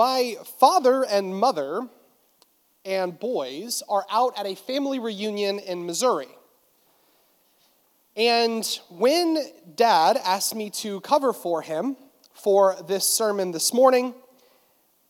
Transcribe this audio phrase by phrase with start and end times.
[0.00, 1.86] My father and mother
[2.86, 6.28] and boys are out at a family reunion in Missouri.
[8.16, 9.36] And when
[9.74, 11.98] dad asked me to cover for him
[12.32, 14.14] for this sermon this morning,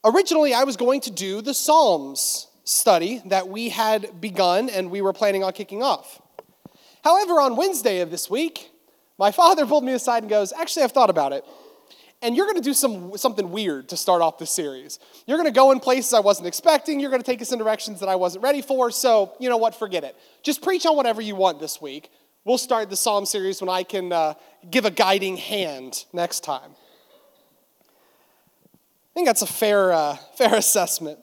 [0.04, 5.02] originally I was going to do the Psalms study that we had begun and we
[5.02, 6.20] were planning on kicking off.
[7.04, 8.72] However, on Wednesday of this week,
[9.20, 11.44] my father pulled me aside and goes, Actually, I've thought about it.
[12.22, 14.98] And you're going to do some, something weird to start off this series.
[15.26, 17.00] You're going to go in places I wasn't expecting.
[17.00, 18.90] You're going to take us in directions that I wasn't ready for.
[18.90, 19.74] So, you know what?
[19.74, 20.14] Forget it.
[20.42, 22.10] Just preach on whatever you want this week.
[22.44, 24.34] We'll start the Psalm series when I can uh,
[24.70, 26.72] give a guiding hand next time.
[27.84, 31.18] I think that's a fair, uh, fair assessment.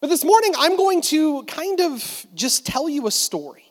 [0.00, 3.64] But this morning, I'm going to kind of just tell you a story.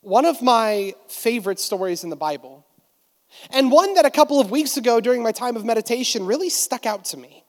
[0.00, 2.59] One of my favorite stories in the Bible
[3.50, 6.86] and one that a couple of weeks ago during my time of meditation really stuck
[6.86, 7.44] out to me.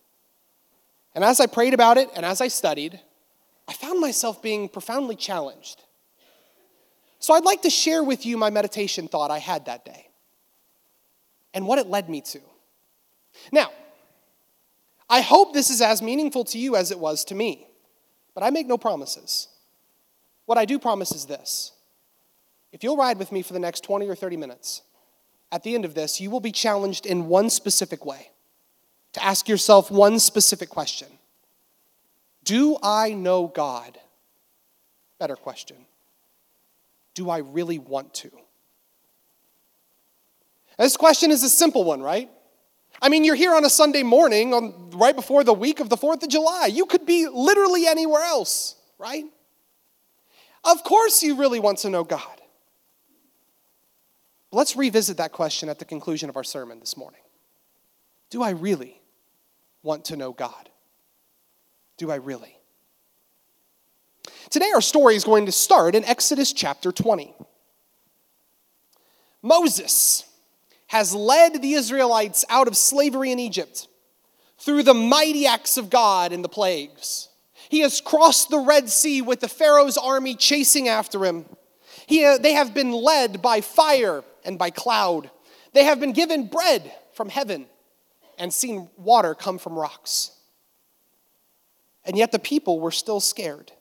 [1.13, 2.99] And as I prayed about it and as I studied,
[3.67, 5.83] I found myself being profoundly challenged.
[7.19, 10.07] So I'd like to share with you my meditation thought I had that day
[11.53, 12.39] and what it led me to.
[13.51, 13.71] Now,
[15.09, 17.67] I hope this is as meaningful to you as it was to me,
[18.33, 19.49] but I make no promises.
[20.45, 21.73] What I do promise is this
[22.71, 24.81] if you'll ride with me for the next 20 or 30 minutes,
[25.51, 28.31] at the end of this, you will be challenged in one specific way
[29.13, 31.07] to ask yourself one specific question
[32.43, 33.99] Do I know God?
[35.19, 35.77] Better question.
[37.13, 38.31] Do I really want to?
[40.77, 42.29] This question is a simple one, right?
[43.01, 45.97] I mean, you're here on a Sunday morning, on, right before the week of the
[45.97, 46.69] 4th of July.
[46.71, 49.25] You could be literally anywhere else, right?
[50.63, 52.40] Of course, you really want to know God.
[54.51, 57.21] Let's revisit that question at the conclusion of our sermon this morning.
[58.29, 59.01] Do I really
[59.81, 60.69] want to know God?
[61.97, 62.57] Do I really?
[64.49, 67.33] Today, our story is going to start in Exodus chapter 20.
[69.41, 70.25] Moses
[70.87, 73.87] has led the Israelites out of slavery in Egypt
[74.57, 77.29] through the mighty acts of God and the plagues.
[77.69, 81.45] He has crossed the Red Sea with the Pharaoh's army chasing after him.
[82.05, 85.29] He, uh, they have been led by fire and by cloud.
[85.73, 87.67] They have been given bread from heaven
[88.37, 90.31] and seen water come from rocks.
[92.03, 93.71] And yet the people were still scared.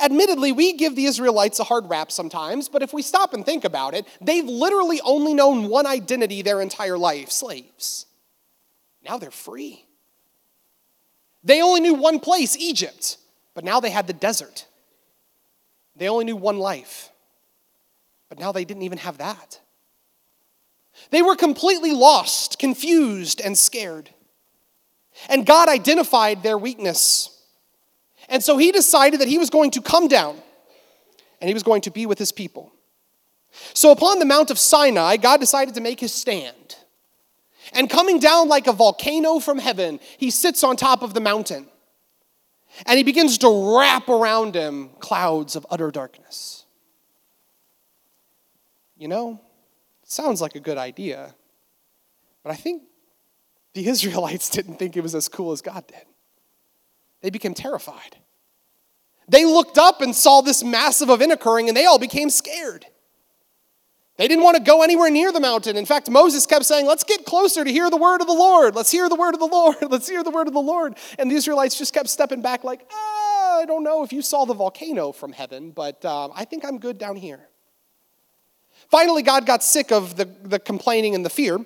[0.00, 3.64] Admittedly, we give the Israelites a hard rap sometimes, but if we stop and think
[3.64, 8.06] about it, they've literally only known one identity their entire life slaves.
[9.04, 9.84] Now they're free.
[11.44, 13.18] They only knew one place, Egypt,
[13.54, 14.66] but now they had the desert.
[15.94, 17.10] They only knew one life.
[18.28, 19.60] But now they didn't even have that.
[21.10, 24.10] They were completely lost, confused, and scared.
[25.28, 27.42] And God identified their weakness.
[28.28, 30.36] And so he decided that he was going to come down
[31.40, 32.72] and he was going to be with his people.
[33.74, 36.76] So upon the Mount of Sinai, God decided to make his stand.
[37.72, 41.66] And coming down like a volcano from heaven, he sits on top of the mountain.
[42.86, 46.57] And he begins to wrap around him clouds of utter darkness
[48.98, 49.40] you know,
[50.04, 51.34] sounds like a good idea,
[52.42, 52.82] but I think
[53.74, 56.04] the Israelites didn't think it was as cool as God did.
[57.22, 58.16] They became terrified.
[59.28, 62.86] They looked up and saw this massive event occurring and they all became scared.
[64.16, 65.76] They didn't want to go anywhere near the mountain.
[65.76, 68.74] In fact, Moses kept saying, Let's get closer to hear the word of the Lord.
[68.74, 69.76] Let's hear the word of the Lord.
[69.90, 70.96] Let's hear the word of the Lord.
[71.18, 74.44] And the Israelites just kept stepping back, like, ah, I don't know if you saw
[74.44, 77.47] the volcano from heaven, but um, I think I'm good down here.
[78.90, 81.58] Finally, God got sick of the, the complaining and the fear.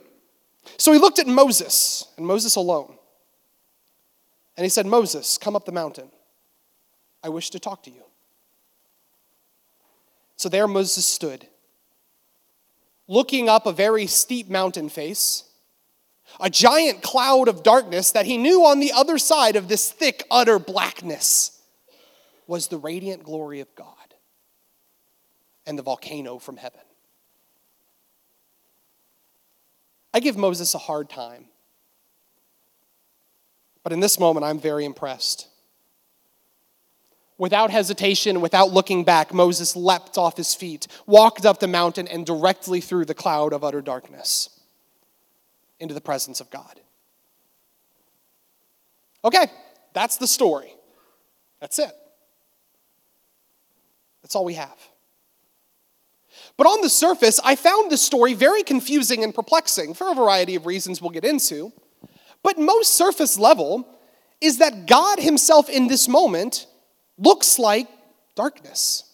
[0.77, 2.97] So he looked at Moses, and Moses alone.
[4.56, 6.11] And he said, Moses, come up the mountain.
[7.23, 8.03] I wish to talk to you.
[10.37, 11.47] So there Moses stood,
[13.06, 15.44] looking up a very steep mountain face,
[16.41, 20.25] a giant cloud of darkness that he knew on the other side of this thick,
[20.31, 21.61] utter blackness
[22.47, 23.97] was the radiant glory of God
[25.67, 26.81] and the volcano from heaven.
[30.14, 31.47] I give Moses a hard time.
[33.82, 35.49] But in this moment, I'm very impressed.
[37.38, 42.25] Without hesitation, without looking back, Moses leapt off his feet, walked up the mountain, and
[42.25, 44.61] directly through the cloud of utter darkness
[45.81, 46.81] into the presence of God.
[49.25, 49.47] Okay,
[49.93, 50.73] that's the story.
[51.61, 51.93] That's it.
[54.23, 54.79] That's all we have.
[56.56, 60.54] But on the surface, I found this story very confusing and perplexing for a variety
[60.54, 61.72] of reasons we'll get into.
[62.43, 63.88] But most surface level
[64.40, 66.66] is that God Himself in this moment
[67.16, 67.88] looks like
[68.34, 69.04] darkness.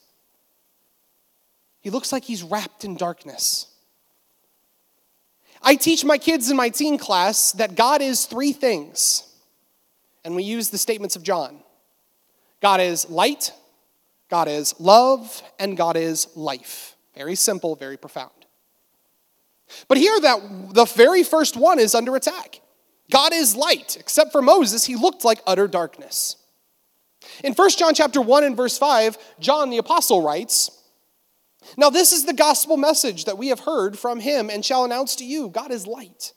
[1.81, 3.67] He looks like He's wrapped in darkness.
[5.63, 9.25] I teach my kids in my teen class that God is three things,
[10.25, 11.61] and we use the statements of John
[12.61, 13.53] God is light,
[14.31, 16.97] God is love, and God is life.
[17.19, 18.31] Very simple, very profound.
[19.89, 22.61] But here, that the very first one is under attack.
[23.11, 23.97] God is light.
[23.99, 26.37] Except for Moses, he looked like utter darkness.
[27.43, 30.71] In 1 John chapter 1 and verse 5, John the apostle writes,
[31.77, 35.17] Now this is the gospel message that we have heard from him and shall announce
[35.17, 36.33] to you God is light,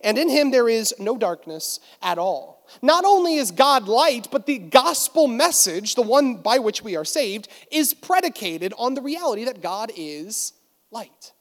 [0.00, 2.51] and in him there is no darkness at all.
[2.80, 7.04] Not only is God light, but the gospel message, the one by which we are
[7.04, 10.52] saved, is predicated on the reality that God is
[10.90, 11.32] light.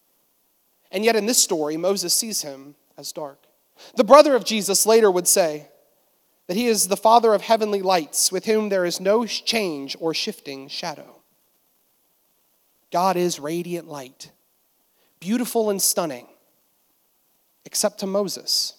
[0.92, 3.45] And yet in this story, Moses sees him as dark.
[3.95, 5.68] The brother of Jesus later would say
[6.48, 10.13] that he is the father of heavenly lights, with whom there is no change or
[10.13, 11.22] shifting shadow.
[12.92, 14.31] God is radiant light,
[15.22, 16.28] beautiful and stunning,
[17.63, 18.74] except to Moses,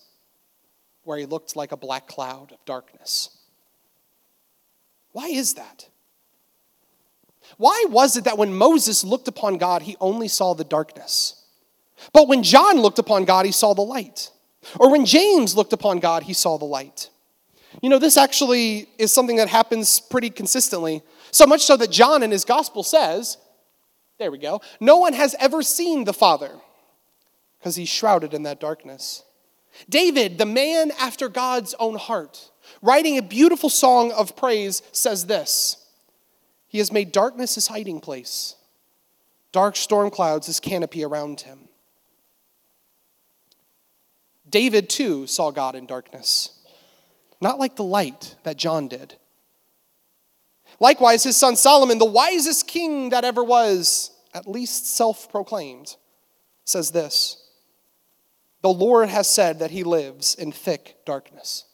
[1.05, 3.31] where he looked like a black cloud of darkness.
[5.13, 5.89] Why is that?
[7.59, 11.45] Why was it that when Moses looked upon God, he only saw the darkness?
[12.13, 14.31] But when John looked upon God, he saw the light.
[14.79, 17.11] Or when James looked upon God, he saw the light.
[17.81, 21.03] You know, this actually is something that happens pretty consistently.
[21.31, 23.39] So much so that John in his gospel says,
[24.19, 26.53] there we go, no one has ever seen the Father
[27.59, 29.25] because he's shrouded in that darkness.
[29.89, 35.87] David, the man after God's own heart, writing a beautiful song of praise, says this
[36.69, 38.57] He has made darkness his hiding place,
[39.51, 41.69] dark storm clouds his canopy around him.
[44.49, 46.51] David too saw God in darkness,
[47.41, 49.17] not like the light that John did.
[50.79, 55.97] Likewise, his son Solomon, the wisest king that ever was, at least self proclaimed,
[56.65, 57.42] says this
[58.63, 61.65] The Lord has said that he lives in thick darkness.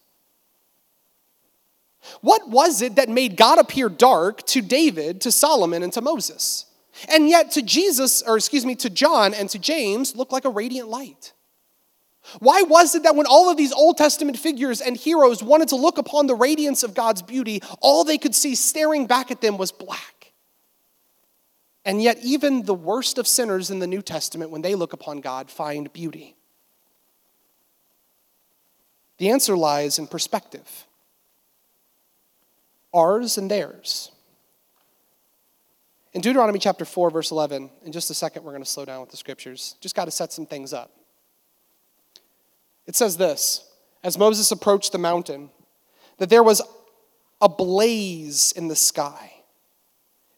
[2.23, 6.65] What was it that made God appear dark to David, to Solomon, and to Moses?
[7.09, 10.51] And yet to Jesus, or excuse me, to John and to James, look like a
[10.51, 11.33] radiant light?
[12.41, 15.77] Why was it that when all of these Old Testament figures and heroes wanted to
[15.77, 19.59] look upon the radiance of God's beauty, all they could see staring back at them
[19.59, 20.33] was black?
[21.85, 25.21] And yet, even the worst of sinners in the New Testament, when they look upon
[25.21, 26.38] God, find beauty.
[29.19, 30.87] The answer lies in perspective
[32.95, 34.11] ours and theirs.
[36.15, 39.03] In Deuteronomy chapter 4, verse 11, in just a second, we're going to slow down
[39.03, 39.77] with the scriptures.
[39.81, 40.91] Just got to set some things up.
[42.87, 43.69] It says this
[44.03, 45.51] As Moses approached the mountain,
[46.17, 46.63] that there was
[47.41, 49.33] a blaze in the sky,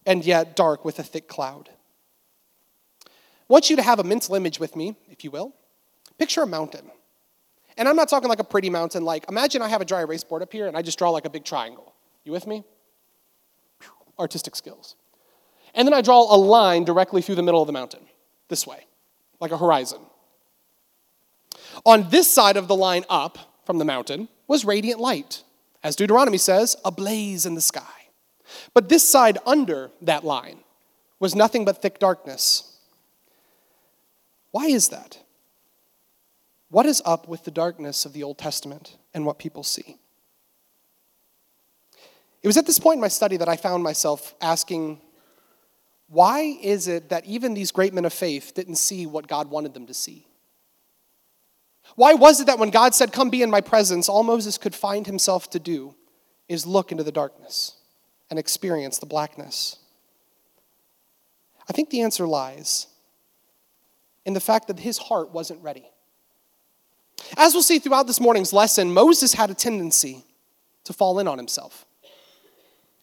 [0.04, 1.70] and yet dark with a thick cloud.
[3.06, 3.08] I
[3.48, 5.54] want you to have a mental image with me, if you will.
[6.18, 6.90] Picture a mountain.
[7.80, 10.22] And I'm not talking like a pretty mountain, like imagine I have a dry erase
[10.22, 11.94] board up here and I just draw like a big triangle.
[12.24, 12.62] You with me?
[14.18, 14.96] Artistic skills.
[15.74, 18.02] And then I draw a line directly through the middle of the mountain,
[18.48, 18.84] this way,
[19.40, 20.00] like a horizon.
[21.86, 25.42] On this side of the line up from the mountain was radiant light,
[25.82, 28.10] as Deuteronomy says, a blaze in the sky.
[28.74, 30.58] But this side under that line
[31.18, 32.76] was nothing but thick darkness.
[34.50, 35.20] Why is that?
[36.70, 39.98] What is up with the darkness of the Old Testament and what people see?
[42.42, 45.00] It was at this point in my study that I found myself asking,
[46.06, 49.74] why is it that even these great men of faith didn't see what God wanted
[49.74, 50.26] them to see?
[51.96, 54.74] Why was it that when God said, Come be in my presence, all Moses could
[54.74, 55.94] find himself to do
[56.48, 57.76] is look into the darkness
[58.30, 59.76] and experience the blackness?
[61.68, 62.86] I think the answer lies
[64.24, 65.90] in the fact that his heart wasn't ready.
[67.36, 70.24] As we'll see throughout this morning's lesson, Moses had a tendency
[70.84, 71.86] to fall in on himself.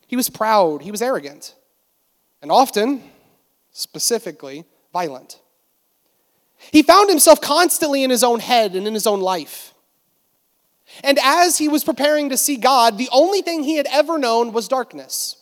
[0.08, 1.56] He was proud, he was arrogant,
[2.42, 3.04] and often,
[3.72, 5.40] specifically, violent.
[6.72, 9.74] He found himself constantly in his own head and in his own life.
[11.04, 14.54] And as he was preparing to see God, the only thing he had ever known
[14.54, 15.36] was darkness.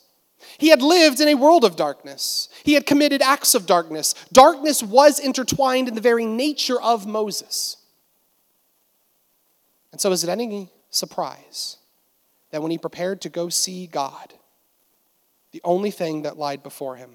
[0.58, 2.48] He had lived in a world of darkness.
[2.64, 4.14] He had committed acts of darkness.
[4.32, 7.76] Darkness was intertwined in the very nature of Moses.
[9.96, 11.78] And so, is it any surprise
[12.50, 14.34] that when he prepared to go see God,
[15.52, 17.12] the only thing that lied before him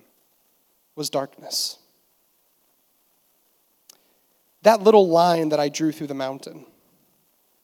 [0.95, 1.77] was darkness?
[4.63, 6.65] that little line that I drew through the mountain,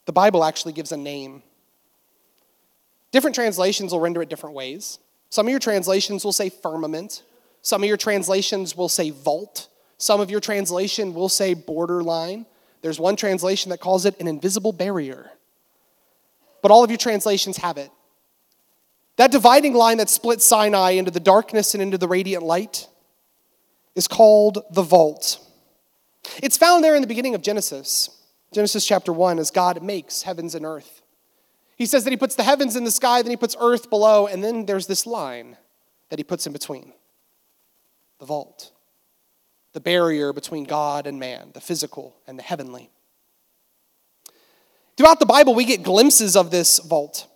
[0.06, 1.42] the Bible actually gives a name.
[3.12, 5.00] Different translations will render it different ways.
[5.32, 7.24] Some of your translations will say firmament.
[7.64, 9.68] Some of your translations will say vault.
[9.98, 12.46] Some of your translation will say borderline.
[12.82, 15.32] There's one translation that calls it an invisible barrier.
[16.62, 17.92] But all of your translations have it.
[19.18, 22.88] That dividing line that splits Sinai into the darkness and into the radiant light
[23.96, 25.40] is called the vault.
[26.44, 28.10] It's found there in the beginning of Genesis,
[28.54, 31.02] Genesis chapter 1, as God makes heavens and earth.
[31.78, 34.28] He says that He puts the heavens in the sky, then He puts earth below,
[34.28, 35.58] and then there's this line
[36.10, 36.94] that He puts in between
[38.20, 38.72] the vault,
[39.74, 42.90] the barrier between God and man, the physical and the heavenly.
[44.98, 47.28] Throughout the Bible, we get glimpses of this vault.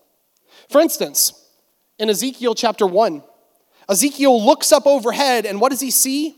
[0.70, 1.34] For instance,
[2.00, 3.24] in Ezekiel chapter 1,
[3.88, 6.36] Ezekiel looks up overhead, and what does he see?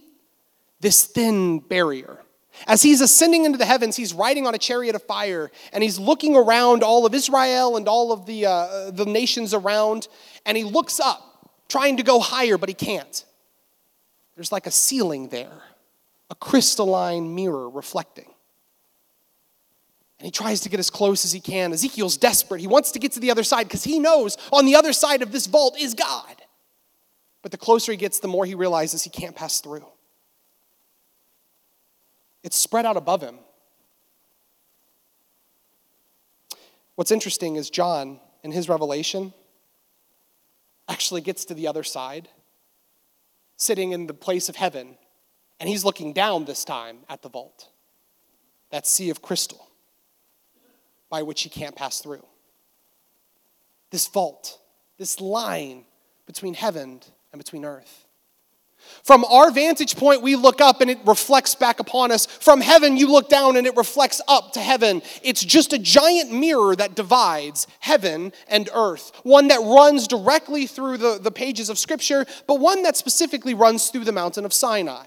[0.82, 2.20] This thin barrier.
[2.68, 5.98] As he's ascending into the heavens, he's riding on a chariot of fire, and he's
[5.98, 10.08] looking around all of Israel and all of the, uh, the nations around,
[10.46, 13.26] and he looks up, trying to go higher, but he can't.
[14.36, 15.62] There's like a ceiling there,
[16.34, 18.26] a crystalline mirror reflecting.
[20.18, 21.72] And he tries to get as close as he can.
[21.72, 22.60] Ezekiel's desperate.
[22.60, 25.22] He wants to get to the other side because he knows on the other side
[25.22, 26.42] of this vault is God.
[27.44, 29.86] But the closer he gets, the more he realizes he can't pass through.
[32.42, 33.38] It's spread out above him.
[36.96, 39.34] What's interesting is John, in his revelation,
[40.90, 42.28] actually gets to the other side,
[43.56, 44.98] sitting in the place of heaven,
[45.64, 47.70] and he's looking down this time at the vault,
[48.70, 49.70] that sea of crystal
[51.10, 52.26] by which he can't pass through.
[53.90, 54.60] This vault,
[54.98, 55.86] this line
[56.26, 57.00] between heaven
[57.32, 58.08] and between earth.
[59.06, 62.26] From our vantage point, we look up and it reflects back upon us.
[62.26, 65.02] From heaven, you look down and it reflects up to heaven.
[65.22, 69.14] It's just a giant mirror that divides heaven and earth.
[69.24, 73.92] One that runs directly through the, the pages of Scripture, but one that specifically runs
[73.92, 75.06] through the mountain of Sinai,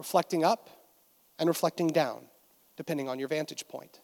[0.00, 0.70] reflecting up
[1.38, 2.22] and reflecting down
[2.78, 4.00] depending on your vantage point.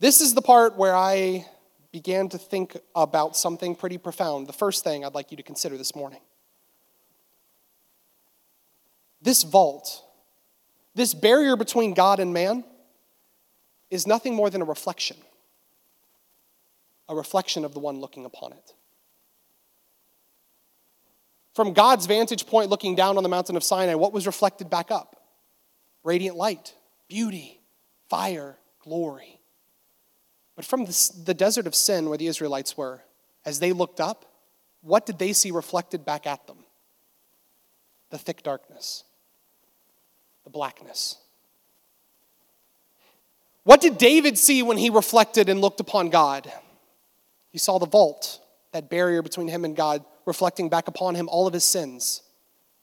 [0.00, 1.44] This is the part where I
[1.92, 4.46] began to think about something pretty profound.
[4.46, 6.20] The first thing I'd like you to consider this morning.
[9.20, 10.02] This vault,
[10.94, 12.64] this barrier between God and man,
[13.90, 15.18] is nothing more than a reflection,
[17.10, 18.72] a reflection of the one looking upon it.
[21.58, 24.92] From God's vantage point, looking down on the mountain of Sinai, what was reflected back
[24.92, 25.20] up?
[26.04, 26.72] radiant light,
[27.08, 27.60] beauty,
[28.08, 29.40] fire, glory.
[30.54, 33.02] But from the, desert of sin where the Israelites were,
[33.44, 34.24] as they looked up,
[34.82, 36.58] what did they see reflected back at them?
[38.10, 39.02] The thick darkness,
[40.44, 41.16] the blackness.
[43.64, 46.52] What did David see when he reflected and looked upon God?
[47.50, 48.38] He saw the vault,
[48.70, 52.22] that barrier between him and God, reflecting back upon him all of his sins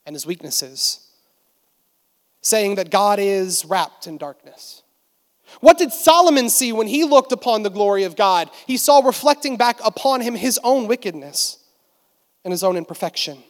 [0.05, 1.05] and his weaknesses
[2.41, 4.83] saying that God is wrapped in darkness.
[5.61, 8.51] What did Solomon see when he looked upon the glory of God?
[8.67, 11.57] He saw reflecting back upon him his own wickedness
[12.43, 13.43] and his own imperfection.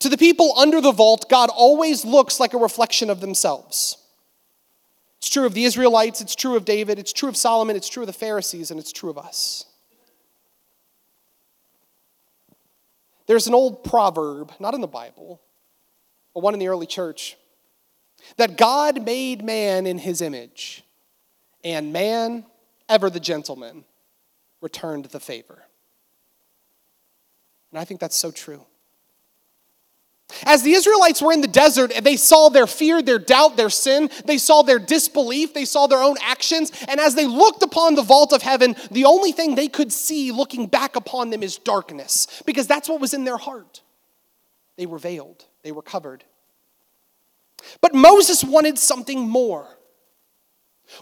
[0.00, 3.96] To the people under the vault, God always looks like a reflection of themselves.
[5.18, 8.02] It's true of the Israelites, it's true of David, it's true of Solomon, it's true
[8.02, 9.66] of the Pharisees, and it's true of us.
[13.30, 15.40] There's an old proverb, not in the Bible,
[16.34, 17.36] but one in the early church,
[18.38, 20.82] that God made man in his image,
[21.62, 22.44] and man,
[22.88, 23.84] ever the gentleman,
[24.60, 25.62] returned the favor.
[27.70, 28.66] And I think that's so true.
[30.50, 34.10] As the Israelites were in the desert, they saw their fear, their doubt, their sin.
[34.24, 35.54] They saw their disbelief.
[35.54, 36.72] They saw their own actions.
[36.88, 40.32] And as they looked upon the vault of heaven, the only thing they could see
[40.32, 43.82] looking back upon them is darkness, because that's what was in their heart.
[44.76, 46.24] They were veiled, they were covered.
[47.80, 49.68] But Moses wanted something more.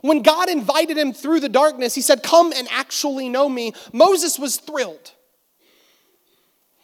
[0.02, 3.72] When God invited him through the darkness, he said, Come and actually know me.
[3.94, 5.12] Moses was thrilled.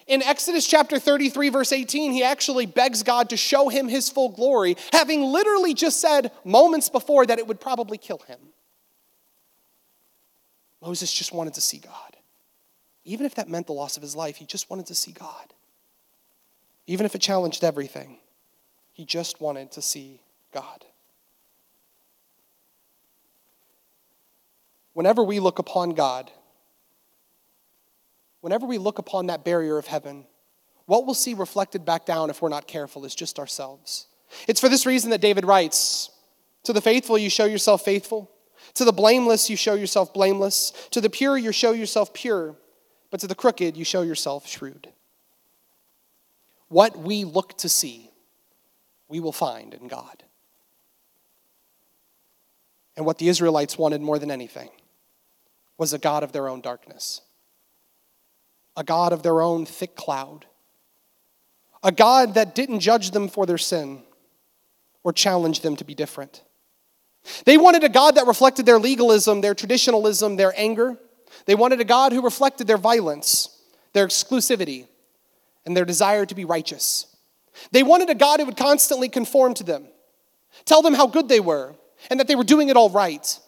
[0.06, 4.28] In Exodus chapter 33, verse 18, he actually begs God to show him his full
[4.28, 8.38] glory, having literally just said moments before that it would probably kill him.
[10.82, 12.16] Moses just wanted to see God.
[13.04, 15.54] Even if that meant the loss of his life, he just wanted to see God.
[16.86, 18.18] Even if it challenged everything.
[18.92, 20.20] He just wanted to see
[20.52, 20.84] God.
[24.92, 26.30] Whenever we look upon God,
[28.44, 30.26] whenever we look upon that barrier of heaven,
[30.84, 34.06] what we'll see reflected back down if we're not careful is just ourselves.
[34.46, 36.10] It's for this reason that David writes
[36.64, 38.30] To the faithful, you show yourself faithful.
[38.74, 40.74] To the blameless, you show yourself blameless.
[40.90, 42.54] To the pure, you show yourself pure.
[43.10, 44.88] But to the crooked, you show yourself shrewd.
[46.68, 48.10] What we look to see,
[49.08, 50.22] we will find in God.
[52.94, 54.68] And what the Israelites wanted more than anything
[55.78, 57.22] was a God of their own darkness,
[58.76, 60.46] a God of their own thick cloud,
[61.82, 64.02] a God that didn't judge them for their sin
[65.02, 66.42] or challenge them to be different.
[67.44, 70.98] They wanted a God that reflected their legalism, their traditionalism, their anger.
[71.46, 73.48] They wanted a God who reflected their violence,
[73.92, 74.86] their exclusivity,
[75.64, 77.06] and their desire to be righteous.
[77.70, 79.86] They wanted a God who would constantly conform to them,
[80.64, 81.74] tell them how good they were,
[82.10, 83.38] and that they were doing it all right.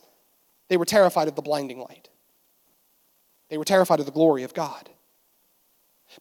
[0.68, 2.09] They were terrified of the blinding light.
[3.49, 4.88] They were terrified of the glory of God.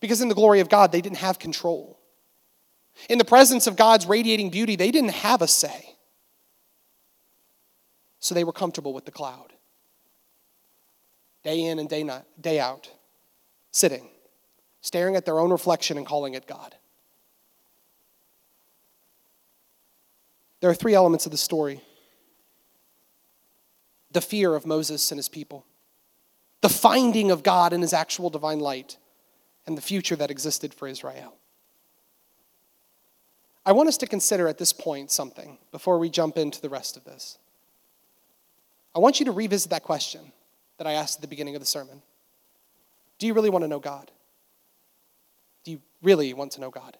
[0.01, 1.99] Because in the glory of God, they didn't have control.
[3.09, 5.95] In the presence of God's radiating beauty, they didn't have a say.
[8.19, 9.53] So they were comfortable with the cloud.
[11.43, 12.89] Day in and day, not, day out,
[13.71, 14.09] sitting,
[14.81, 16.75] staring at their own reflection and calling it God.
[20.61, 21.81] There are three elements of the story
[24.11, 25.65] the fear of Moses and his people,
[26.61, 28.97] the finding of God in his actual divine light,
[29.67, 31.35] and the future that existed for Israel.
[33.65, 36.97] I want us to consider at this point something before we jump into the rest
[36.97, 37.39] of this.
[38.95, 40.31] I want you to revisit that question
[40.77, 42.01] that I asked at the beginning of the sermon.
[43.17, 44.11] Do you really want to know God?
[45.63, 46.97] Do you really want to know God?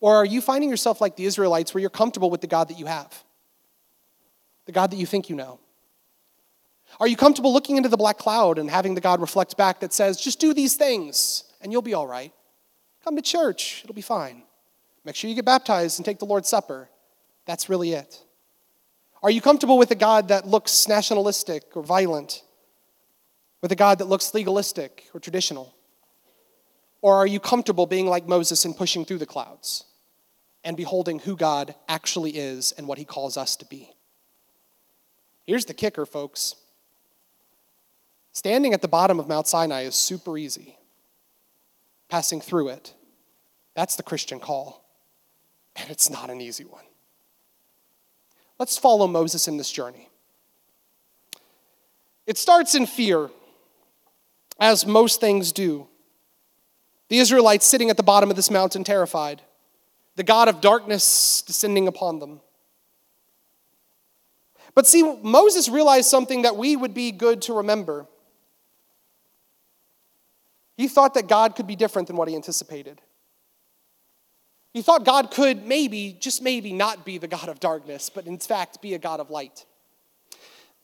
[0.00, 2.78] Or are you finding yourself like the Israelites where you're comfortable with the God that
[2.78, 3.24] you have?
[4.66, 5.58] The God that you think you know?
[7.00, 9.92] Are you comfortable looking into the black cloud and having the God reflect back that
[9.92, 12.32] says, just do these things and you'll be all right?
[13.04, 14.42] Come to church, it'll be fine.
[15.04, 16.88] Make sure you get baptized and take the Lord's Supper.
[17.44, 18.22] That's really it.
[19.22, 22.42] Are you comfortable with a God that looks nationalistic or violent?
[23.60, 25.74] With a God that looks legalistic or traditional?
[27.00, 29.84] Or are you comfortable being like Moses and pushing through the clouds
[30.64, 33.92] and beholding who God actually is and what he calls us to be?
[35.44, 36.56] Here's the kicker, folks.
[38.32, 40.78] Standing at the bottom of Mount Sinai is super easy.
[42.08, 42.94] Passing through it,
[43.74, 44.82] that's the Christian call
[45.76, 46.84] and it's not an easy one.
[48.58, 50.08] Let's follow Moses in this journey.
[52.26, 53.30] It starts in fear,
[54.60, 55.88] as most things do.
[57.08, 59.42] The Israelites sitting at the bottom of this mountain, terrified,
[60.16, 62.40] the God of darkness descending upon them.
[64.74, 68.06] But see, Moses realized something that we would be good to remember.
[70.82, 73.00] He thought that God could be different than what he anticipated.
[74.72, 78.36] He thought God could maybe, just maybe, not be the God of darkness, but in
[78.36, 79.64] fact be a God of light.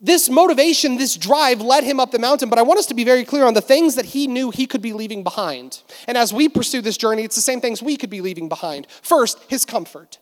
[0.01, 3.03] This motivation, this drive led him up the mountain, but I want us to be
[3.03, 5.83] very clear on the things that he knew he could be leaving behind.
[6.07, 8.87] And as we pursue this journey, it's the same things we could be leaving behind.
[9.03, 10.19] First, his comfort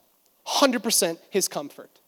[0.47, 1.99] 100% his comfort.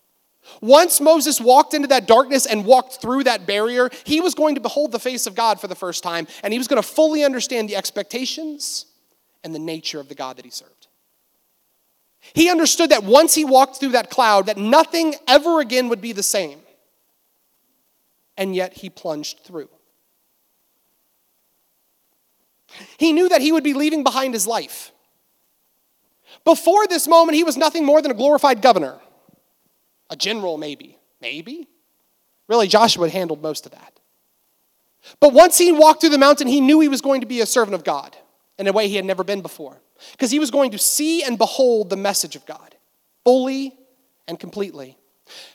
[0.62, 4.62] Once Moses walked into that darkness and walked through that barrier, he was going to
[4.62, 7.24] behold the face of God for the first time, and he was going to fully
[7.24, 8.86] understand the expectations
[9.44, 10.88] and the nature of the God that he served.
[12.34, 16.12] He understood that once he walked through that cloud, that nothing ever again would be
[16.12, 16.60] the same.
[18.38, 19.70] And yet he plunged through.
[22.98, 24.92] He knew that he would be leaving behind his life.
[26.46, 29.00] Before this moment, he was nothing more than a glorified governor,
[30.10, 30.98] a general, maybe.
[31.22, 31.68] Maybe?
[32.48, 34.00] Really, Joshua handled most of that.
[35.20, 37.46] But once he walked through the mountain, he knew he was going to be a
[37.46, 38.18] servant of God
[38.58, 41.38] in a way he had never been before because he was going to see and
[41.38, 42.76] behold the message of God
[43.24, 43.78] fully
[44.28, 44.98] and completely.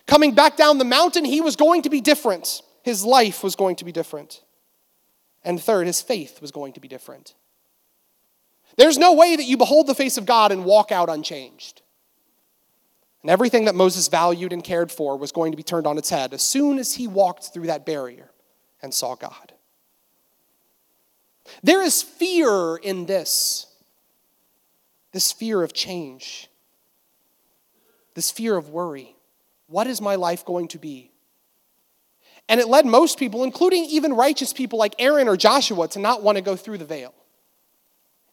[0.06, 2.62] Coming back down the mountain, he was going to be different.
[2.82, 4.42] His life was going to be different.
[5.44, 7.34] And third, his faith was going to be different.
[8.76, 11.82] There's no way that you behold the face of God and walk out unchanged.
[13.24, 16.10] And everything that Moses valued and cared for was going to be turned on its
[16.10, 18.30] head as soon as he walked through that barrier
[18.82, 19.54] and saw God.
[21.62, 23.66] There is fear in this
[25.12, 26.50] this fear of change,
[28.14, 29.16] this fear of worry.
[29.68, 31.10] What is my life going to be?
[32.46, 36.22] And it led most people, including even righteous people like Aaron or Joshua, to not
[36.22, 37.14] want to go through the veil.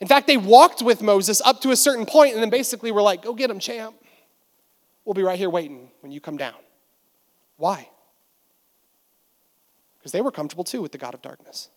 [0.02, 3.02] In fact, they walked with Moses up to a certain point and then basically were
[3.02, 3.96] like, Go get him, champ.
[5.06, 6.56] We'll be right here waiting when you come down.
[7.58, 7.90] Why?
[9.98, 11.70] Because they were comfortable too with the God of darkness.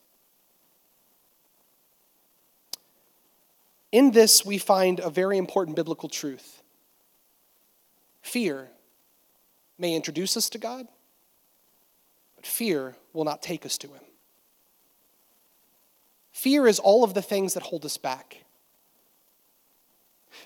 [3.93, 6.63] In this, we find a very important biblical truth
[8.23, 8.71] fear
[9.79, 10.89] may introduce us to God,
[12.37, 14.01] but fear will not take us to Him.
[16.33, 18.44] Fear is all of the things that hold us back.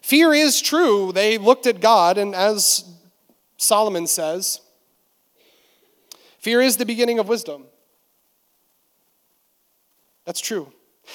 [0.03, 1.13] Fear is true.
[1.13, 2.85] They looked at God, and as
[3.57, 4.61] Solomon says,
[6.39, 7.65] fear is the beginning of wisdom.
[10.25, 10.73] That's true.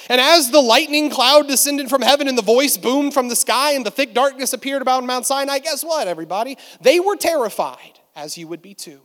[0.10, 3.74] And as the lightning cloud descended from heaven and the voice boomed from the sky
[3.74, 6.58] and the thick darkness appeared about Mount Sinai, guess what, everybody?
[6.82, 9.02] They were terrified, as you would be too.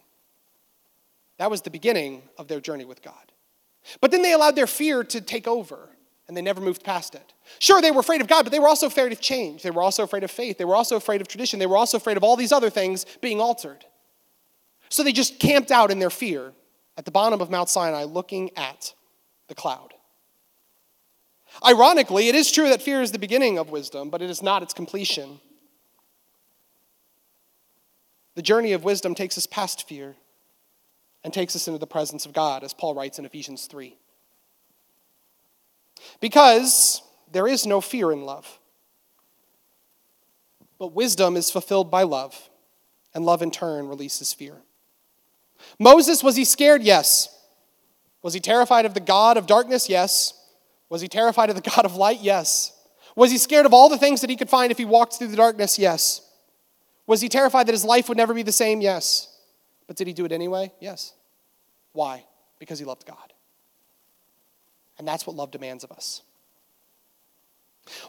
[1.38, 3.32] That was the beginning of their journey with God.
[4.00, 5.90] But then they allowed their fear to take over
[6.28, 7.32] and they never moved past it.
[7.58, 9.62] Sure, they were afraid of God, but they were also afraid of change.
[9.62, 10.58] They were also afraid of faith.
[10.58, 11.58] They were also afraid of tradition.
[11.58, 13.84] They were also afraid of all these other things being altered.
[14.90, 16.52] So they just camped out in their fear
[16.98, 18.94] at the bottom of Mount Sinai looking at
[19.48, 19.94] the cloud.
[21.66, 24.62] Ironically, it is true that fear is the beginning of wisdom, but it is not
[24.62, 25.40] its completion.
[28.34, 30.14] The journey of wisdom takes us past fear
[31.24, 33.96] and takes us into the presence of God, as Paul writes in Ephesians 3.
[36.20, 38.58] Because there is no fear in love.
[40.78, 42.48] But wisdom is fulfilled by love,
[43.14, 44.56] and love in turn releases fear.
[45.78, 46.82] Moses, was he scared?
[46.82, 47.34] Yes.
[48.22, 49.88] Was he terrified of the God of darkness?
[49.88, 50.34] Yes.
[50.88, 52.20] Was he terrified of the God of light?
[52.20, 52.72] Yes.
[53.16, 55.28] Was he scared of all the things that he could find if he walked through
[55.28, 55.78] the darkness?
[55.78, 56.22] Yes.
[57.06, 58.80] Was he terrified that his life would never be the same?
[58.80, 59.34] Yes.
[59.86, 60.72] But did he do it anyway?
[60.78, 61.14] Yes.
[61.92, 62.24] Why?
[62.58, 63.32] Because he loved God.
[64.98, 66.22] And that's what love demands of us.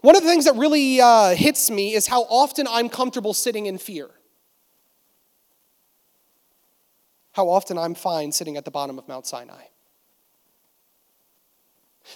[0.02, 3.66] One of the things that really uh, hits me is how often I'm comfortable sitting
[3.66, 4.10] in fear.
[7.34, 9.64] How often I'm fine sitting at the bottom of Mount Sinai.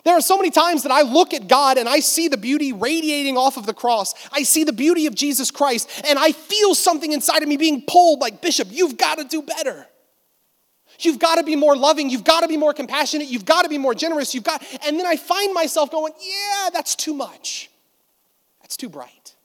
[0.03, 2.73] There are so many times that I look at God and I see the beauty
[2.73, 4.15] radiating off of the cross.
[4.31, 7.83] I see the beauty of Jesus Christ and I feel something inside of me being
[7.87, 9.87] pulled like, Bishop, you've got to do better.
[11.05, 12.09] You've got to be more loving.
[12.09, 13.27] You've got to be more compassionate.
[13.27, 14.33] You've got to be more generous.
[14.33, 17.69] You've got, and then I find myself going, yeah, that's too much.
[18.61, 19.35] That's too bright.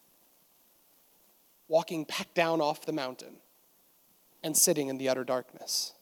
[1.68, 3.36] Walking back down off the mountain
[4.42, 5.92] and sitting in the utter darkness.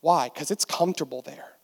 [0.00, 0.30] Why?
[0.32, 1.56] Because it's comfortable there.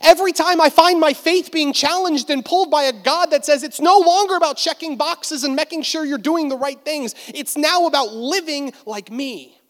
[0.00, 3.62] Every time I find my faith being challenged and pulled by a God that says
[3.62, 7.56] it's no longer about checking boxes and making sure you're doing the right things, it's
[7.56, 9.60] now about living like me,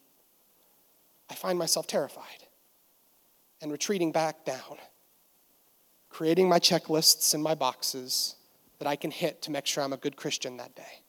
[1.33, 2.47] I find myself terrified
[3.63, 4.77] and retreating back down,
[6.11, 8.37] creating my checklists and my boxes
[8.79, 11.01] that I can hit to make sure I'm a good Christian that day.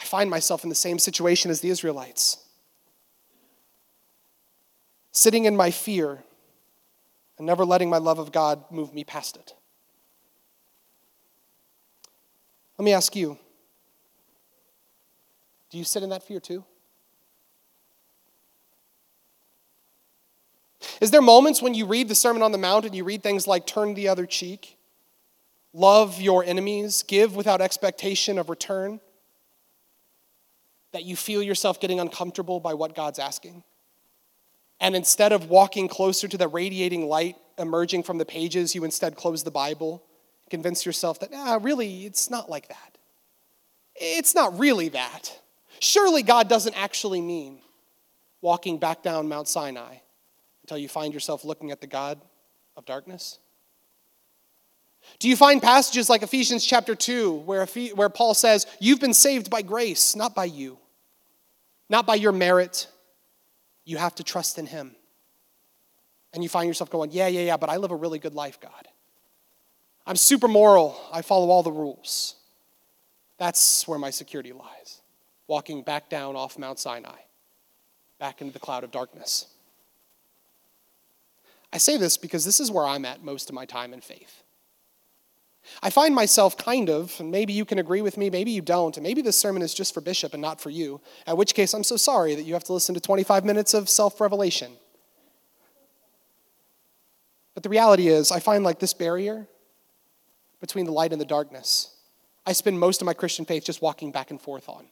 [0.00, 2.38] I find myself in the same situation as the Israelites,
[5.12, 6.24] sitting in my fear
[7.36, 9.52] and never letting my love of God move me past it.
[12.78, 13.36] Let me ask you
[15.70, 16.64] do you sit in that fear too?
[21.00, 23.46] Is there moments when you read the Sermon on the Mount and you read things
[23.46, 24.76] like turn the other cheek,
[25.72, 29.00] love your enemies, give without expectation of return,
[30.92, 33.62] that you feel yourself getting uncomfortable by what God's asking?
[34.80, 39.16] And instead of walking closer to the radiating light emerging from the pages, you instead
[39.16, 40.02] close the Bible,
[40.50, 42.98] convince yourself that, ah, really, it's not like that.
[43.94, 45.40] It's not really that.
[45.80, 47.58] Surely God doesn't actually mean
[48.40, 49.96] walking back down Mount Sinai
[50.66, 52.20] until you find yourself looking at the God
[52.76, 53.38] of darkness?
[55.20, 59.48] Do you find passages like Ephesians chapter 2 where, where Paul says, You've been saved
[59.48, 60.78] by grace, not by you,
[61.88, 62.88] not by your merit,
[63.84, 64.96] you have to trust in Him.
[66.34, 68.60] And you find yourself going, yeah, yeah, yeah, but I live a really good life,
[68.60, 68.88] God.
[70.04, 71.00] I'm super moral.
[71.12, 72.34] I follow all the rules.
[73.38, 75.00] That's where my security lies.
[75.46, 77.20] Walking back down off Mount Sinai,
[78.18, 79.46] back into the cloud of darkness.
[81.72, 84.42] I say this because this is where I'm at most of my time in faith.
[85.82, 88.96] I find myself kind of, and maybe you can agree with me, maybe you don't,
[88.96, 91.74] and maybe this sermon is just for Bishop and not for you, at which case
[91.74, 94.72] I'm so sorry that you have to listen to 25 minutes of self revelation.
[97.54, 99.48] But the reality is, I find like this barrier
[100.60, 101.94] between the light and the darkness,
[102.44, 104.86] I spend most of my Christian faith just walking back and forth on.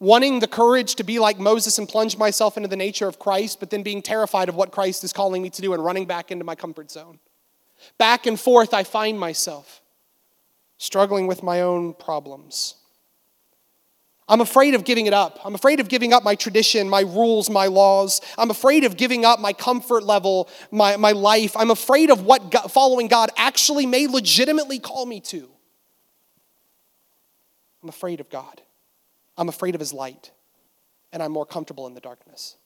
[0.00, 3.60] Wanting the courage to be like Moses and plunge myself into the nature of Christ,
[3.60, 6.32] but then being terrified of what Christ is calling me to do and running back
[6.32, 7.18] into my comfort zone.
[7.98, 9.82] Back and forth, I find myself
[10.78, 12.76] struggling with my own problems.
[14.26, 15.40] I'm afraid of giving it up.
[15.44, 18.20] I'm afraid of giving up my tradition, my rules, my laws.
[18.38, 21.56] I'm afraid of giving up my comfort level, my, my life.
[21.56, 25.50] I'm afraid of what God, following God actually may legitimately call me to.
[27.82, 28.62] I'm afraid of God.
[29.40, 30.32] I'm afraid of his light,
[31.14, 32.56] and I'm more comfortable in the darkness.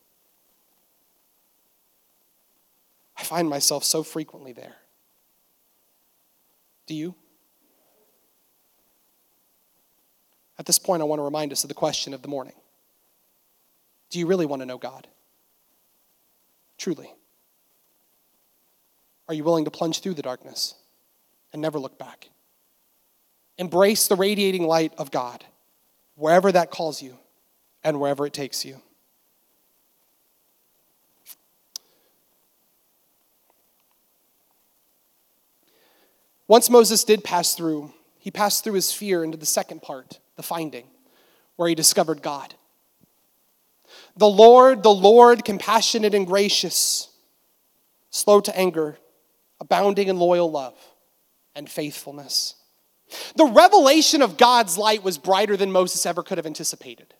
[3.16, 4.74] I find myself so frequently there.
[6.88, 7.14] Do you?
[10.58, 12.54] At this point, I want to remind us of the question of the morning
[14.10, 15.06] Do you really want to know God?
[16.76, 17.14] Truly.
[19.28, 20.74] Are you willing to plunge through the darkness
[21.52, 22.30] and never look back?
[23.58, 25.44] Embrace the radiating light of God,
[26.16, 27.18] wherever that calls you
[27.82, 28.80] and wherever it takes you.
[36.46, 40.42] Once Moses did pass through, he passed through his fear into the second part, the
[40.42, 40.86] finding,
[41.56, 42.54] where he discovered God.
[44.16, 47.08] The Lord, the Lord, compassionate and gracious,
[48.10, 48.98] slow to anger,
[49.60, 50.74] abounding in loyal love
[51.54, 52.54] and faithfulness.
[53.36, 57.14] The revelation of God's light was brighter than Moses ever could have anticipated.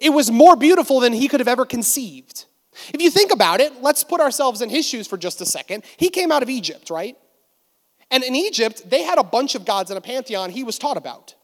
[0.00, 2.46] It was more beautiful than he could have ever conceived.
[2.92, 5.84] If you think about it, let's put ourselves in his shoes for just a second.
[5.96, 7.16] He came out of Egypt, right?
[8.10, 10.96] And in Egypt, they had a bunch of gods in a pantheon he was taught
[10.96, 11.34] about,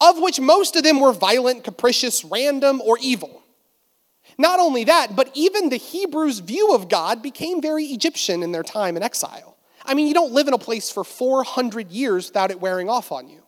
[0.00, 3.42] of which most of them were violent, capricious, random, or evil.
[4.36, 8.62] Not only that, but even the Hebrews' view of God became very Egyptian in their
[8.62, 9.57] time in exile.
[9.88, 13.10] I mean, you don't live in a place for 400 years without it wearing off
[13.10, 13.42] on you.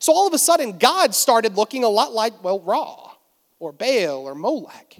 [0.00, 3.12] So all of a sudden, God started looking a lot like, well, Ra
[3.60, 4.96] or Baal or Molech.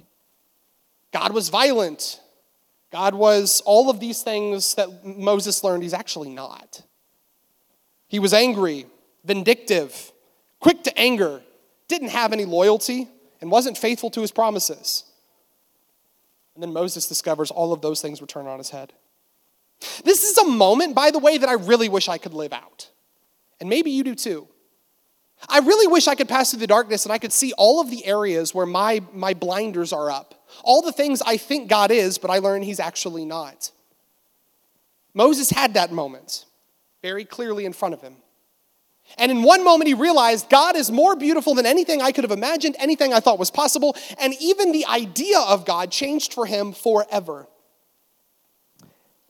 [1.13, 2.21] God was violent.
[2.93, 6.83] God was all of these things that Moses learned he's actually not.
[8.07, 8.87] He was angry,
[9.25, 10.13] vindictive,
[10.61, 11.43] quick to anger,
[11.89, 13.09] didn't have any loyalty,
[13.41, 15.05] and wasn't faithful to his promises.
[16.55, 18.93] And then Moses discovers all of those things were turned on his head.
[20.05, 22.91] This is a moment, by the way, that I really wish I could live out.
[23.61, 24.49] And maybe you do too.
[25.49, 27.91] I really wish I could pass through the darkness and I could see all of
[27.91, 30.47] the areas where my, my blinders are up.
[30.65, 33.71] All the things I think God is, but I learn He's actually not.
[35.15, 36.45] Moses had that moment
[37.03, 38.17] very clearly in front of him.
[39.17, 42.31] And in one moment, he realized God is more beautiful than anything I could have
[42.31, 46.73] imagined, anything I thought was possible, and even the idea of God changed for him
[46.73, 47.49] forever.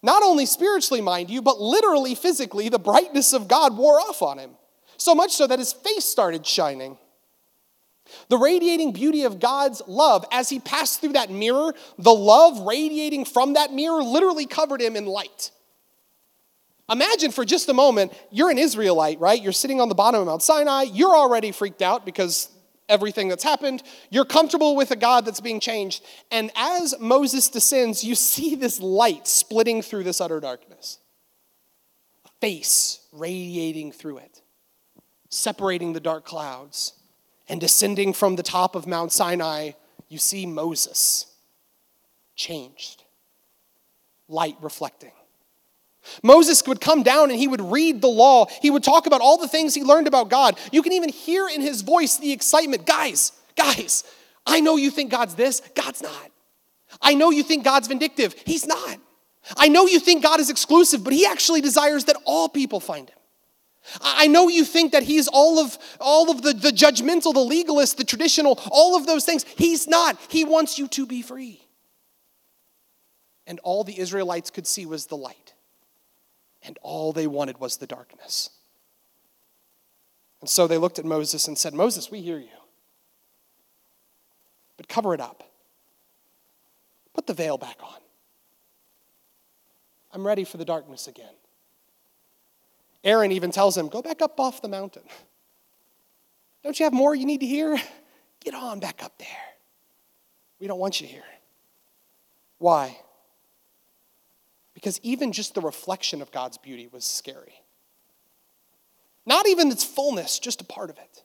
[0.02, 4.38] Not only spiritually, mind you, but literally, physically, the brightness of God wore off on
[4.38, 4.50] him.
[4.96, 6.98] So much so that his face started shining.
[8.28, 13.24] The radiating beauty of God's love, as he passed through that mirror, the love radiating
[13.24, 15.50] from that mirror literally covered him in light.
[16.90, 19.40] Imagine for just a moment, you're an Israelite, right?
[19.40, 20.84] You're sitting on the bottom of Mount Sinai.
[20.84, 22.48] You're already freaked out because
[22.88, 23.82] everything that's happened.
[24.10, 26.04] You're comfortable with a God that's being changed.
[26.30, 30.98] And as Moses descends, you see this light splitting through this utter darkness,
[32.24, 34.42] a face radiating through it,
[35.28, 36.94] separating the dark clouds.
[37.50, 39.70] And descending from the top of Mount Sinai,
[40.10, 41.32] you see Moses
[42.36, 43.04] changed,
[44.28, 45.12] light reflecting.
[46.22, 48.46] Moses would come down and he would read the law.
[48.62, 50.58] He would talk about all the things he learned about God.
[50.72, 52.86] You can even hear in his voice the excitement.
[52.86, 54.04] Guys, guys,
[54.46, 56.30] I know you think God's this, God's not.
[57.02, 58.98] I know you think God's vindictive, He's not.
[59.56, 63.08] I know you think God is exclusive, but He actually desires that all people find
[63.08, 63.18] Him.
[64.00, 67.96] I know you think that He's all of, all of the, the judgmental, the legalist,
[67.98, 69.44] the traditional, all of those things.
[69.56, 70.18] He's not.
[70.28, 71.62] He wants you to be free.
[73.46, 75.54] And all the Israelites could see was the light
[76.62, 78.50] and all they wanted was the darkness.
[80.40, 82.48] And so they looked at Moses and said, Moses, we hear you.
[84.76, 85.42] But cover it up.
[87.14, 88.00] Put the veil back on.
[90.12, 91.34] I'm ready for the darkness again.
[93.04, 95.02] Aaron even tells him, Go back up off the mountain.
[96.62, 97.78] Don't you have more you need to hear?
[98.40, 99.28] Get on back up there.
[100.60, 101.22] We don't want you here.
[102.58, 102.98] Why?
[104.78, 107.64] Because even just the reflection of God's beauty was scary.
[109.26, 111.24] Not even its fullness, just a part of it.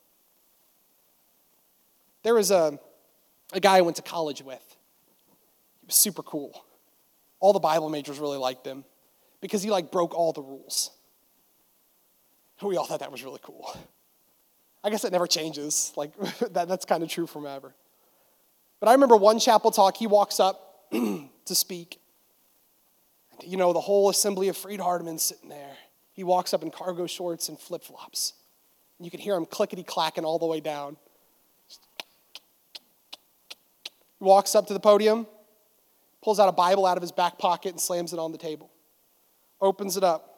[2.23, 2.79] There was a,
[3.53, 4.75] a guy I went to college with.
[5.81, 6.65] He was super cool.
[7.39, 8.85] All the Bible majors really liked him
[9.39, 10.89] because he like broke all the rules.
[12.59, 13.77] We all thought that was really cool.
[14.83, 15.93] I guess it never changes.
[15.95, 16.17] Like
[16.53, 17.75] that, that's kind of true forever.
[18.79, 21.99] But I remember one chapel talk, he walks up to speak,
[23.41, 25.75] you know, the whole assembly of Freed Hardeman sitting there.
[26.13, 28.33] He walks up in cargo shorts and flip flops.
[28.99, 30.97] You can hear him clickety clacking all the way down.
[34.19, 35.27] He walks up to the podium,
[36.21, 38.71] pulls out a Bible out of his back pocket and slams it on the table,
[39.59, 40.29] opens it up.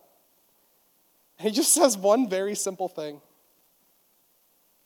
[1.38, 3.22] And he just says one very simple thing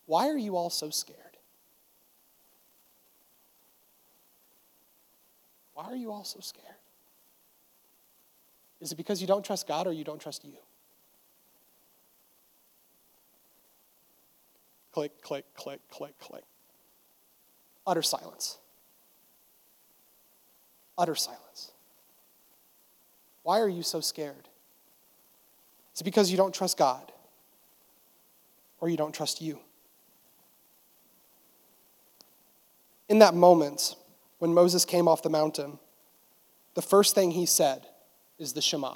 [0.05, 1.17] Why are you all so scared?
[5.73, 6.65] Why are you all so scared?
[8.81, 10.53] Is it because you don't trust God or you don't trust you?
[14.91, 16.43] Click, click, click, click, click.
[17.85, 18.57] Utter silence.
[20.97, 21.71] Utter silence.
[23.43, 24.47] Why are you so scared?
[25.93, 27.11] Is it because you don't trust God
[28.79, 29.59] or you don't trust you?
[33.07, 33.95] In that moment,
[34.37, 35.79] when Moses came off the mountain,
[36.75, 37.87] the first thing he said
[38.39, 38.95] is the Shema.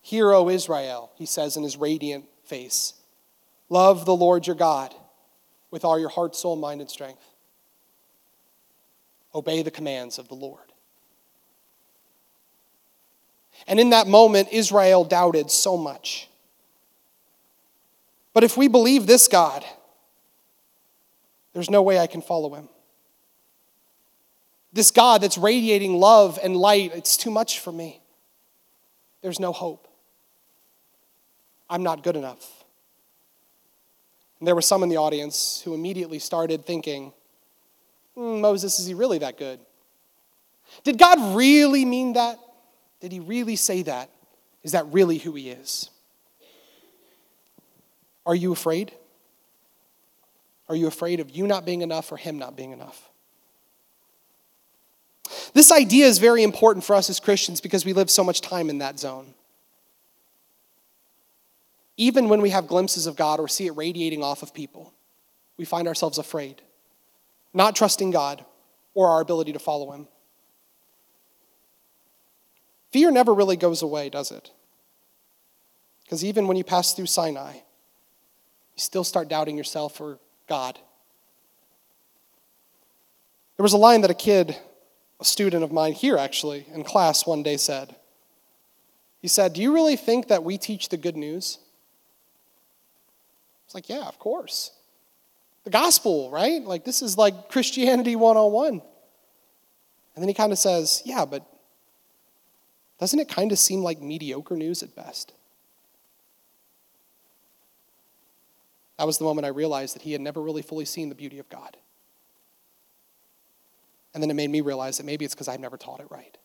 [0.00, 2.94] Hear, O Israel, he says in his radiant face.
[3.68, 4.94] Love the Lord your God
[5.70, 7.22] with all your heart, soul, mind, and strength.
[9.34, 10.72] Obey the commands of the Lord.
[13.66, 16.28] And in that moment, Israel doubted so much.
[18.32, 19.64] But if we believe this God,
[21.52, 22.68] there's no way I can follow him.
[24.72, 28.00] This God that's radiating love and light, it's too much for me.
[29.22, 29.88] There's no hope.
[31.68, 32.64] I'm not good enough.
[34.38, 37.12] And there were some in the audience who immediately started thinking,
[38.16, 39.60] mm, Moses, is he really that good?
[40.84, 42.38] Did God really mean that?
[43.00, 44.10] Did he really say that?
[44.62, 45.90] Is that really who he is?
[48.26, 48.92] Are you afraid?
[50.68, 53.08] Are you afraid of you not being enough or him not being enough?
[55.52, 58.70] This idea is very important for us as Christians because we live so much time
[58.70, 59.34] in that zone.
[61.96, 64.92] Even when we have glimpses of God or see it radiating off of people,
[65.56, 66.62] we find ourselves afraid,
[67.52, 68.44] not trusting God
[68.94, 70.06] or our ability to follow Him.
[72.92, 74.50] Fear never really goes away, does it?
[76.04, 77.60] Because even when you pass through Sinai, you
[78.76, 80.78] still start doubting yourself or God.
[83.56, 84.56] There was a line that a kid
[85.20, 87.96] a student of mine here, actually, in class one day said.
[89.20, 91.58] He said, Do you really think that we teach the good news?
[93.66, 94.72] It's like, Yeah, of course.
[95.64, 96.62] The gospel, right?
[96.62, 98.68] Like, this is like Christianity 101.
[98.70, 98.82] And
[100.22, 101.44] then he kind of says, Yeah, but
[102.98, 105.32] doesn't it kind of seem like mediocre news at best?
[108.98, 111.38] That was the moment I realized that he had never really fully seen the beauty
[111.38, 111.76] of God.
[114.18, 116.36] And then it made me realize that maybe it's because I've never taught it right.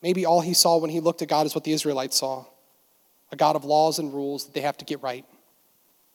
[0.00, 2.46] Maybe all he saw when he looked at God is what the Israelites saw
[3.32, 5.24] a God of laws and rules that they have to get right,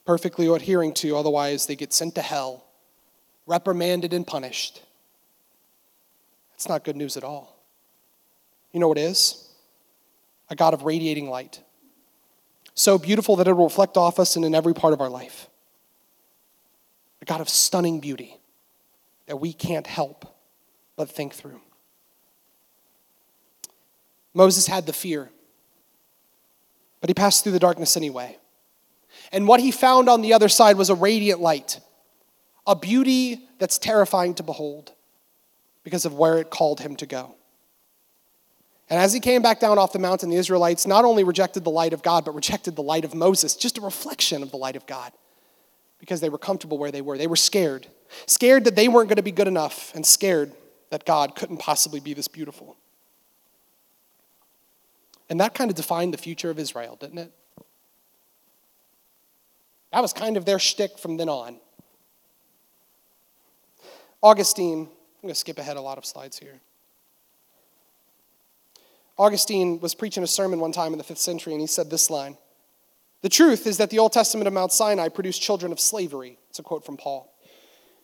[0.05, 2.63] perfectly adhering to, otherwise, they get sent to hell,
[3.45, 4.81] reprimanded and punished.
[6.55, 7.61] It's not good news at all.
[8.71, 9.49] You know what it is?
[10.49, 11.59] A God of radiating light.
[12.75, 15.49] So beautiful that it will reflect off us and in every part of our life.
[17.21, 18.37] A God of stunning beauty
[19.31, 20.25] that we can't help
[20.97, 21.61] but think through.
[24.33, 25.29] Moses had the fear,
[26.99, 28.37] but he passed through the darkness anyway.
[29.31, 31.79] And what he found on the other side was a radiant light,
[32.67, 34.91] a beauty that's terrifying to behold
[35.85, 37.33] because of where it called him to go.
[38.89, 41.69] And as he came back down off the mountain, the Israelites not only rejected the
[41.69, 44.75] light of God, but rejected the light of Moses, just a reflection of the light
[44.75, 45.13] of God,
[46.01, 47.17] because they were comfortable where they were.
[47.17, 47.87] They were scared.
[48.25, 50.51] Scared that they weren't going to be good enough, and scared
[50.89, 52.75] that God couldn't possibly be this beautiful.
[55.29, 57.31] And that kind of defined the future of Israel, didn't it?
[59.93, 61.57] That was kind of their shtick from then on.
[64.23, 66.59] Augustine, I'm going to skip ahead a lot of slides here.
[69.17, 72.09] Augustine was preaching a sermon one time in the fifth century, and he said this
[72.09, 72.37] line
[73.21, 76.39] The truth is that the Old Testament of Mount Sinai produced children of slavery.
[76.49, 77.31] It's a quote from Paul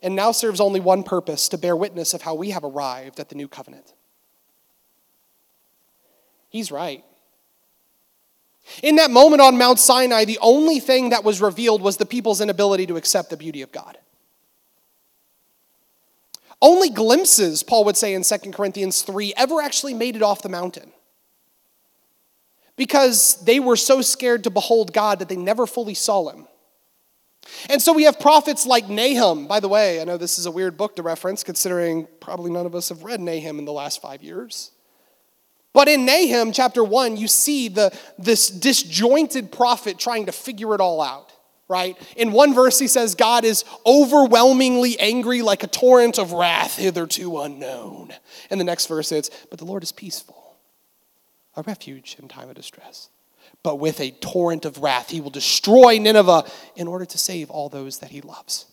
[0.02, 3.30] and now serves only one purpose to bear witness of how we have arrived at
[3.30, 3.94] the new covenant.
[6.50, 7.04] He's right.
[8.84, 12.42] In that moment on Mount Sinai, the only thing that was revealed was the people's
[12.42, 13.98] inability to accept the beauty of God.
[16.62, 20.50] Only glimpses, Paul would say in 2 Corinthians 3, ever actually made it off the
[20.50, 20.92] mountain.
[22.78, 26.48] Because they were so scared to behold God that they never fully saw him.
[27.70, 29.48] And so we have prophets like Nahum.
[29.48, 32.66] By the way, I know this is a weird book to reference, considering probably none
[32.66, 34.72] of us have read Nahum in the last five years.
[35.74, 40.82] But in Nahum chapter 1, you see the, this disjointed prophet trying to figure it
[40.82, 41.32] all out,
[41.68, 41.96] right?
[42.16, 47.42] In one verse, he says, God is overwhelmingly angry like a torrent of wrath hitherto
[47.42, 48.12] unknown.
[48.50, 50.37] And the next verse is, but the Lord is peaceful,
[51.58, 53.10] a refuge in time of distress.
[53.64, 56.46] but with a torrent of wrath, he will destroy Nineveh
[56.76, 58.66] in order to save all those that he loves.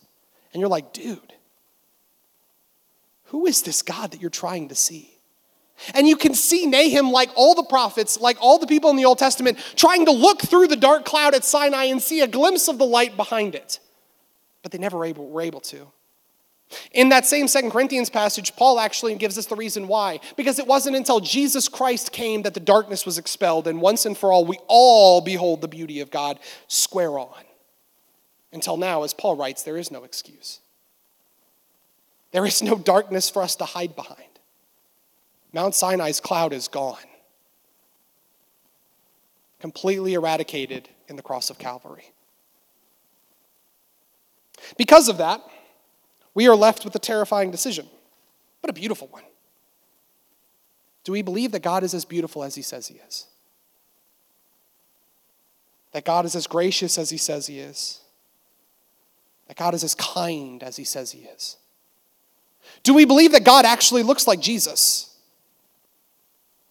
[0.53, 1.33] And you're like, dude,
[3.27, 5.15] who is this God that you're trying to see?
[5.95, 9.05] And you can see Nahum, like all the prophets, like all the people in the
[9.05, 12.69] Old Testament, trying to look through the dark cloud at Sinai and see a glimpse
[12.69, 13.81] of the light behind it.
[14.63, 15.89] But they never were able, were able to.
[16.93, 20.21] In that same Second Corinthians passage, Paul actually gives us the reason why.
[20.37, 24.17] Because it wasn't until Jesus Christ came that the darkness was expelled, and once and
[24.17, 27.45] for all, we all behold the beauty of God square on.
[28.53, 30.61] Until now, as Paul writes, there is no excuse.
[32.31, 34.21] There is no darkness for us to hide behind.
[35.53, 36.97] Mount Sinai's cloud is gone,
[39.61, 42.13] completely eradicated in the cross of Calvary.
[44.77, 45.43] Because of that,
[46.35, 47.87] we are left with a terrifying decision,
[48.61, 49.23] but a beautiful one.
[51.05, 53.27] Do we believe that God is as beautiful as he says he is?
[55.93, 58.01] That God is as gracious as he says he is?
[59.47, 61.57] That God is as kind as he says he is?
[62.83, 65.15] Do we believe that God actually looks like Jesus?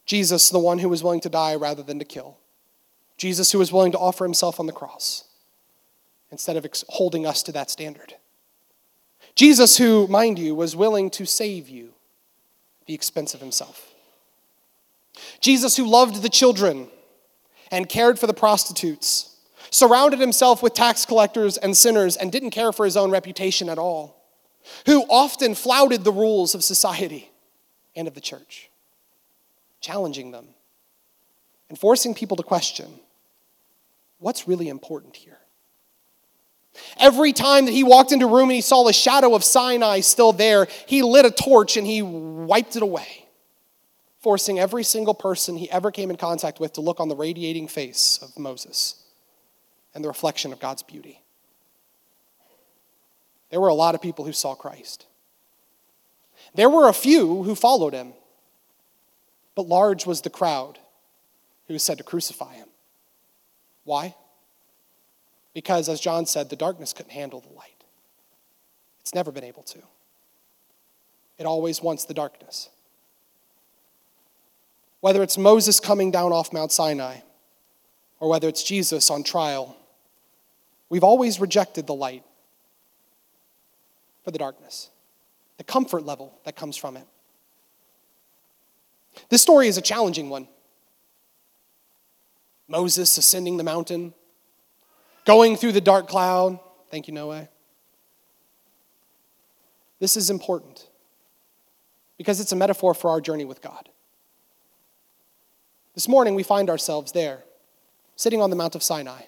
[0.05, 2.37] Jesus, the one who was willing to die rather than to kill.
[3.17, 5.25] Jesus, who was willing to offer himself on the cross
[6.31, 8.15] instead of holding us to that standard.
[9.35, 11.93] Jesus, who, mind you, was willing to save you
[12.81, 13.93] at the expense of himself.
[15.39, 16.87] Jesus, who loved the children
[17.71, 19.35] and cared for the prostitutes,
[19.69, 23.79] surrounded himself with tax collectors and sinners and didn't care for his own reputation at
[23.79, 24.23] all,
[24.85, 27.31] who often flouted the rules of society
[27.95, 28.69] and of the church,
[29.81, 30.47] challenging them
[31.69, 32.99] and forcing people to question
[34.19, 35.32] what's really important here?
[36.97, 39.99] Every time that he walked into a room and he saw the shadow of Sinai
[39.99, 43.27] still there, he lit a torch and he wiped it away,
[44.19, 47.67] forcing every single person he ever came in contact with to look on the radiating
[47.67, 49.03] face of Moses
[49.93, 51.21] and the reflection of God's beauty.
[53.51, 55.05] There were a lot of people who saw Christ.
[56.55, 58.13] There were a few who followed him,
[59.55, 60.79] but large was the crowd
[61.67, 62.67] who said to crucify him.
[63.83, 64.15] Why?
[65.53, 67.83] Because, as John said, the darkness couldn't handle the light.
[69.01, 69.79] It's never been able to.
[71.37, 72.69] It always wants the darkness.
[75.01, 77.17] Whether it's Moses coming down off Mount Sinai,
[78.19, 79.75] or whether it's Jesus on trial,
[80.89, 82.23] we've always rejected the light
[84.23, 84.89] for the darkness,
[85.57, 87.05] the comfort level that comes from it.
[89.29, 90.47] This story is a challenging one.
[92.67, 94.13] Moses ascending the mountain,
[95.25, 96.59] going through the dark cloud.
[96.89, 97.49] Thank you, Noah.
[99.99, 100.89] This is important
[102.17, 103.89] because it's a metaphor for our journey with God.
[105.95, 107.43] This morning, we find ourselves there,
[108.15, 109.23] sitting on the Mount of Sinai,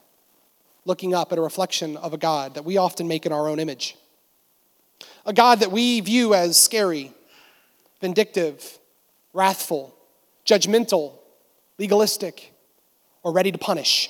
[0.84, 3.60] looking up at a reflection of a God that we often make in our own
[3.60, 3.96] image.
[5.26, 7.14] A God that we view as scary,
[8.02, 8.80] vindictive,
[9.34, 9.96] wrathful,
[10.46, 11.14] judgmental,
[11.78, 12.54] legalistic,
[13.24, 14.10] or ready to punish.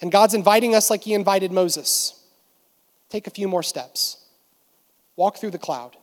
[0.00, 2.12] And God's inviting us like He invited Moses
[3.08, 4.18] take a few more steps,
[5.14, 5.96] walk through the cloud,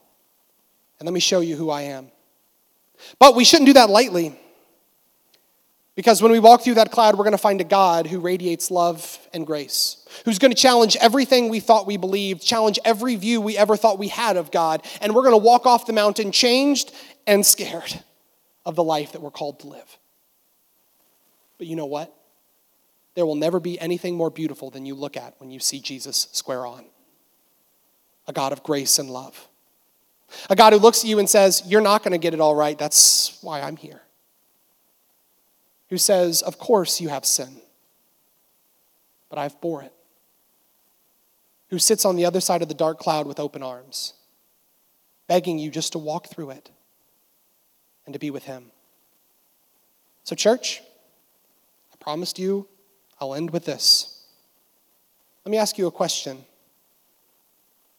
[0.98, 2.10] and let me show you who I am.
[3.18, 4.38] But we shouldn't do that lightly.
[5.94, 8.70] Because when we walk through that cloud, we're going to find a God who radiates
[8.70, 13.40] love and grace, who's going to challenge everything we thought we believed, challenge every view
[13.40, 16.32] we ever thought we had of God, and we're going to walk off the mountain
[16.32, 16.92] changed
[17.28, 18.02] and scared
[18.66, 19.98] of the life that we're called to live.
[21.58, 22.12] But you know what?
[23.14, 26.28] There will never be anything more beautiful than you look at when you see Jesus
[26.32, 26.84] square on.
[28.26, 29.48] A God of grace and love.
[30.50, 32.54] A God who looks at you and says, You're not going to get it all
[32.54, 32.76] right.
[32.76, 34.02] That's why I'm here.
[35.90, 37.60] Who says, Of course you have sin,
[39.28, 39.92] but I've bore it.
[41.70, 44.14] Who sits on the other side of the dark cloud with open arms,
[45.28, 46.70] begging you just to walk through it
[48.06, 48.72] and to be with Him.
[50.24, 50.80] So, church,
[51.92, 52.66] I promised you
[53.20, 54.22] I'll end with this.
[55.44, 56.44] Let me ask you a question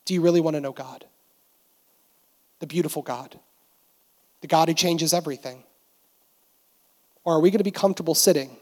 [0.05, 1.05] Do you really want to know God?
[2.59, 3.39] The beautiful God,
[4.41, 5.63] the God who changes everything?
[7.23, 8.57] Or are we going to be comfortable sitting,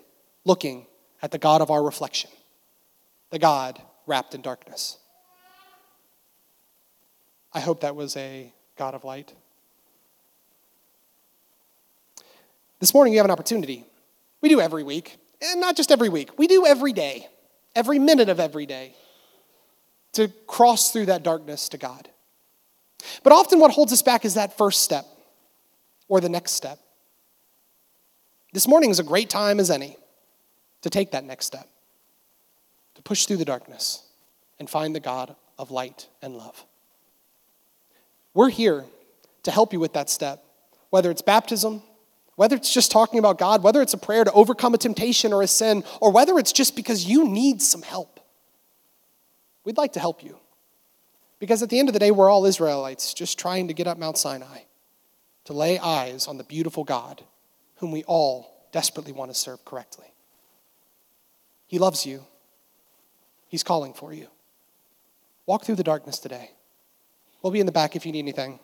[0.45, 0.87] looking
[1.21, 2.29] at the God of our reflection,
[3.29, 4.97] the God wrapped in darkness?
[7.53, 9.33] I hope that was a God of light.
[12.79, 13.85] This morning, you have an opportunity.
[14.41, 17.27] We do every week and not just every week, we do every day,
[17.75, 18.95] every minute of every day,
[20.13, 22.09] to cross through that darkness to God.
[23.23, 25.05] But often what holds us back is that first step
[26.07, 26.79] or the next step.
[28.53, 29.97] This morning is a great time as any
[30.81, 31.67] to take that next step,
[32.95, 34.03] to push through the darkness
[34.59, 36.63] and find the God of light and love.
[38.33, 38.85] We're here
[39.43, 40.43] to help you with that step,
[40.89, 41.81] whether it's baptism,
[42.35, 45.41] whether it's just talking about God, whether it's a prayer to overcome a temptation or
[45.41, 48.19] a sin, or whether it's just because you need some help.
[49.63, 50.37] We'd like to help you.
[51.39, 53.97] Because at the end of the day, we're all Israelites just trying to get up
[53.97, 54.59] Mount Sinai
[55.45, 57.23] to lay eyes on the beautiful God
[57.77, 60.07] whom we all desperately want to serve correctly.
[61.67, 62.23] He loves you,
[63.47, 64.27] He's calling for you.
[65.45, 66.51] Walk through the darkness today.
[67.41, 68.59] We'll be in the back if you need anything.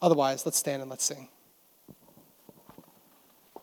[0.00, 1.28] Otherwise, let's stand and let's sing.